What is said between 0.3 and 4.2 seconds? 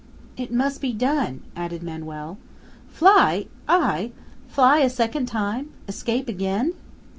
"It must be done!" added Manoel. "Fly! I!